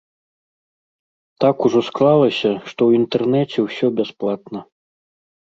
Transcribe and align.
Так 1.43 1.57
ужо 1.69 1.81
склалася, 1.91 2.51
што 2.71 2.73
ў 2.85 2.91
інтэрнэце 3.03 3.57
ўсё 3.67 3.87
бясплатна. 4.01 4.59